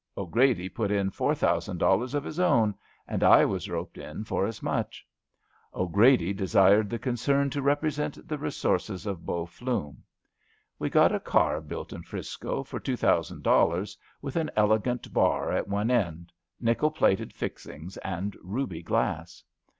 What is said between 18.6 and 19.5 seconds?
glass.